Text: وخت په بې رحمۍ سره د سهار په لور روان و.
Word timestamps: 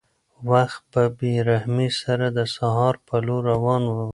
وخت 0.51 0.81
په 0.93 1.01
بې 1.17 1.33
رحمۍ 1.49 1.89
سره 2.01 2.25
د 2.37 2.39
سهار 2.55 2.95
په 3.07 3.15
لور 3.25 3.41
روان 3.51 3.83
و. 3.87 3.95